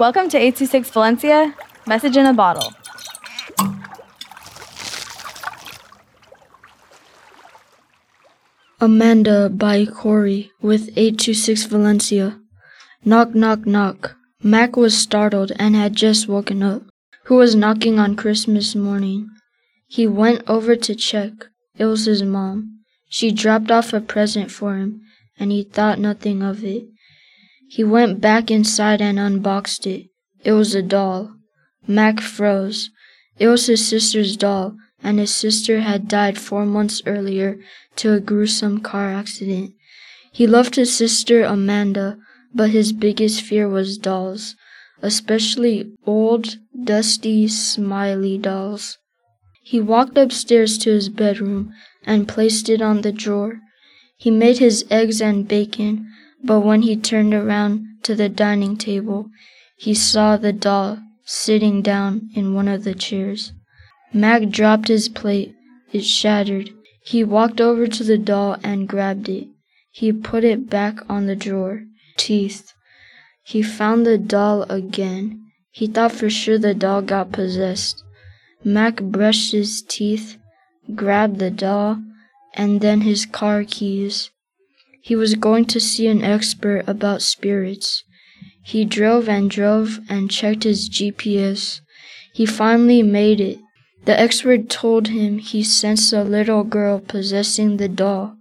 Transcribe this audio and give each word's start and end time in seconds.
Welcome 0.00 0.30
to 0.30 0.38
826 0.38 0.88
Valencia, 0.92 1.54
message 1.86 2.16
in 2.16 2.24
a 2.24 2.32
bottle. 2.32 2.72
Amanda 8.80 9.50
by 9.50 9.84
Kory 9.84 10.52
with 10.62 10.88
826 10.96 11.64
Valencia. 11.66 12.40
Knock, 13.04 13.34
knock, 13.34 13.66
knock. 13.66 14.16
Mac 14.42 14.74
was 14.74 14.96
startled 14.96 15.52
and 15.58 15.76
had 15.76 15.96
just 15.96 16.26
woken 16.26 16.62
up. 16.62 16.80
Who 17.24 17.34
was 17.34 17.54
knocking 17.54 17.98
on 17.98 18.16
Christmas 18.16 18.74
morning? 18.74 19.28
He 19.86 20.06
went 20.06 20.48
over 20.48 20.76
to 20.76 20.94
check. 20.94 21.32
It 21.76 21.84
was 21.84 22.06
his 22.06 22.22
mom. 22.22 22.80
She 23.10 23.32
dropped 23.32 23.70
off 23.70 23.92
a 23.92 24.00
present 24.00 24.50
for 24.50 24.78
him, 24.78 25.02
and 25.38 25.52
he 25.52 25.62
thought 25.62 25.98
nothing 25.98 26.42
of 26.42 26.64
it. 26.64 26.84
He 27.72 27.84
went 27.84 28.20
back 28.20 28.50
inside 28.50 29.00
and 29.00 29.16
unboxed 29.16 29.86
it. 29.86 30.08
It 30.42 30.54
was 30.54 30.74
a 30.74 30.82
doll. 30.82 31.36
Mac 31.86 32.20
froze. 32.20 32.90
It 33.38 33.46
was 33.46 33.66
his 33.66 33.86
sister's 33.86 34.36
doll, 34.36 34.74
and 35.04 35.20
his 35.20 35.32
sister 35.32 35.78
had 35.78 36.08
died 36.08 36.36
four 36.36 36.66
months 36.66 37.00
earlier 37.06 37.60
to 37.94 38.12
a 38.12 38.18
gruesome 38.18 38.80
car 38.80 39.12
accident. 39.12 39.72
He 40.32 40.48
loved 40.48 40.74
his 40.74 40.92
sister 40.92 41.44
Amanda, 41.44 42.18
but 42.52 42.70
his 42.70 42.92
biggest 42.92 43.40
fear 43.42 43.68
was 43.68 43.98
dolls, 43.98 44.56
especially 45.00 45.92
old, 46.04 46.56
dusty, 46.82 47.46
smiley 47.46 48.36
dolls. 48.36 48.98
He 49.62 49.78
walked 49.78 50.18
upstairs 50.18 50.76
to 50.78 50.90
his 50.90 51.08
bedroom 51.08 51.72
and 52.04 52.26
placed 52.26 52.68
it 52.68 52.82
on 52.82 53.02
the 53.02 53.12
drawer. 53.12 53.60
He 54.16 54.32
made 54.32 54.58
his 54.58 54.84
eggs 54.90 55.20
and 55.22 55.46
bacon, 55.46 56.10
but 56.42 56.60
when 56.60 56.82
he 56.82 56.96
turned 56.96 57.34
around 57.34 57.86
to 58.02 58.14
the 58.14 58.28
dining 58.28 58.76
table, 58.76 59.28
he 59.76 59.94
saw 59.94 60.36
the 60.36 60.52
doll 60.52 60.98
sitting 61.24 61.82
down 61.82 62.28
in 62.34 62.54
one 62.54 62.68
of 62.68 62.84
the 62.84 62.94
chairs. 62.94 63.52
Mac 64.12 64.48
dropped 64.48 64.88
his 64.88 65.08
plate. 65.08 65.54
It 65.92 66.04
shattered. 66.04 66.70
He 67.04 67.24
walked 67.24 67.60
over 67.60 67.86
to 67.86 68.04
the 68.04 68.18
doll 68.18 68.56
and 68.62 68.88
grabbed 68.88 69.28
it. 69.28 69.48
He 69.92 70.12
put 70.12 70.44
it 70.44 70.68
back 70.68 70.98
on 71.08 71.26
the 71.26 71.36
drawer. 71.36 71.84
Teeth. 72.16 72.72
He 73.42 73.62
found 73.62 74.04
the 74.04 74.18
doll 74.18 74.62
again. 74.64 75.40
He 75.70 75.86
thought 75.86 76.12
for 76.12 76.30
sure 76.30 76.58
the 76.58 76.74
doll 76.74 77.02
got 77.02 77.32
possessed. 77.32 78.02
Mac 78.64 79.00
brushed 79.02 79.52
his 79.52 79.82
teeth, 79.82 80.36
grabbed 80.94 81.38
the 81.38 81.50
doll, 81.50 81.98
and 82.54 82.80
then 82.80 83.00
his 83.02 83.24
car 83.24 83.64
keys. 83.64 84.30
He 85.02 85.16
was 85.16 85.34
going 85.34 85.64
to 85.66 85.80
see 85.80 86.06
an 86.06 86.22
expert 86.22 86.84
about 86.86 87.22
spirits. 87.22 88.04
He 88.62 88.84
drove 88.84 89.28
and 89.28 89.50
drove 89.50 90.00
and 90.08 90.30
checked 90.30 90.64
his 90.64 90.88
GPS. 90.88 91.80
He 92.34 92.46
finally 92.46 93.02
made 93.02 93.40
it. 93.40 93.58
The 94.04 94.18
expert 94.18 94.68
told 94.68 95.08
him 95.08 95.38
he 95.38 95.62
sensed 95.62 96.12
a 96.12 96.22
little 96.22 96.64
girl 96.64 97.00
possessing 97.00 97.76
the 97.76 97.88
doll. 97.88 98.36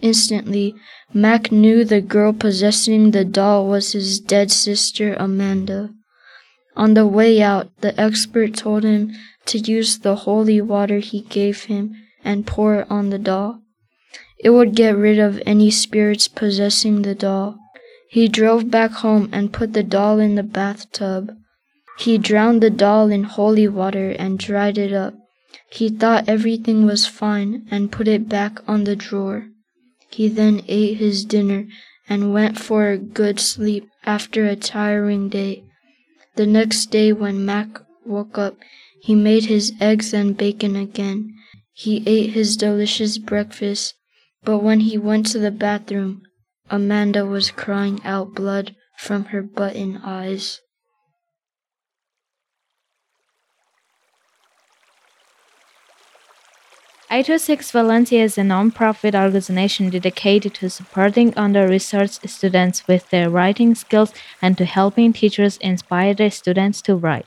Instantly, 0.00 0.74
Mac 1.12 1.50
knew 1.50 1.84
the 1.84 2.00
girl 2.00 2.32
possessing 2.32 3.10
the 3.10 3.24
doll 3.24 3.66
was 3.66 3.92
his 3.92 4.20
dead 4.20 4.50
sister 4.50 5.14
Amanda. 5.14 5.90
On 6.76 6.94
the 6.94 7.06
way 7.06 7.40
out, 7.40 7.70
the 7.80 7.98
expert 8.00 8.54
told 8.54 8.82
him 8.84 9.12
to 9.46 9.58
use 9.58 9.98
the 9.98 10.16
holy 10.16 10.60
water 10.60 10.98
he 10.98 11.20
gave 11.20 11.64
him 11.64 11.94
and 12.24 12.46
pour 12.46 12.80
it 12.80 12.86
on 12.90 13.10
the 13.10 13.18
doll. 13.18 13.63
It 14.38 14.50
would 14.50 14.74
get 14.74 14.96
rid 14.96 15.18
of 15.18 15.42
any 15.46 15.70
spirits 15.70 16.28
possessing 16.28 17.02
the 17.02 17.14
doll. 17.14 17.58
He 18.08 18.28
drove 18.28 18.70
back 18.70 18.90
home 18.90 19.28
and 19.32 19.52
put 19.52 19.72
the 19.72 19.82
doll 19.82 20.18
in 20.18 20.34
the 20.34 20.42
bathtub. 20.42 21.36
He 21.98 22.18
drowned 22.18 22.62
the 22.62 22.70
doll 22.70 23.10
in 23.10 23.24
holy 23.24 23.68
water 23.68 24.10
and 24.10 24.38
dried 24.38 24.78
it 24.78 24.92
up. 24.92 25.14
He 25.70 25.88
thought 25.88 26.28
everything 26.28 26.86
was 26.86 27.06
fine 27.06 27.66
and 27.70 27.92
put 27.92 28.08
it 28.08 28.28
back 28.28 28.58
on 28.68 28.84
the 28.84 28.96
drawer. 28.96 29.48
He 30.10 30.28
then 30.28 30.62
ate 30.68 30.98
his 30.98 31.24
dinner 31.24 31.66
and 32.08 32.32
went 32.32 32.58
for 32.58 32.88
a 32.88 32.98
good 32.98 33.40
sleep 33.40 33.88
after 34.04 34.46
a 34.46 34.56
tiring 34.56 35.28
day. 35.28 35.64
The 36.36 36.46
next 36.46 36.86
day, 36.86 37.12
when 37.12 37.44
Mac 37.44 37.80
woke 38.04 38.38
up, 38.38 38.56
he 39.00 39.14
made 39.14 39.46
his 39.46 39.72
eggs 39.80 40.12
and 40.12 40.36
bacon 40.36 40.76
again. 40.76 41.34
He 41.72 42.02
ate 42.06 42.30
his 42.30 42.56
delicious 42.56 43.18
breakfast, 43.18 43.94
but 44.44 44.58
when 44.58 44.80
he 44.80 44.98
went 44.98 45.26
to 45.26 45.38
the 45.38 45.50
bathroom, 45.50 46.22
Amanda 46.70 47.24
was 47.24 47.50
crying 47.50 48.00
out 48.04 48.34
blood 48.34 48.74
from 48.98 49.26
her 49.26 49.42
button 49.42 50.00
eyes. 50.04 50.60
Eight 57.10 57.30
oh 57.30 57.36
Six 57.36 57.70
Valencia 57.70 58.24
is 58.24 58.36
a 58.36 58.42
non-profit 58.42 59.14
organization 59.14 59.88
dedicated 59.88 60.54
to 60.54 60.68
supporting 60.68 61.32
under-researched 61.36 62.28
students 62.28 62.88
with 62.88 63.08
their 63.10 63.30
writing 63.30 63.76
skills 63.76 64.12
and 64.42 64.58
to 64.58 64.64
helping 64.64 65.12
teachers 65.12 65.56
inspire 65.58 66.14
their 66.14 66.30
students 66.30 66.82
to 66.82 66.96
write. 66.96 67.26